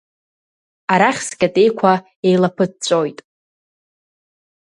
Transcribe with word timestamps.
Арахь 0.93 1.21
скьатеиқәа 1.27 1.93
еилаԥыҵәҵәоит! 2.27 3.19